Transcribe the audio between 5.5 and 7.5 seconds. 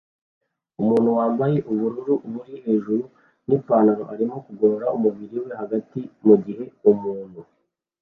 hagati mugihe umuntu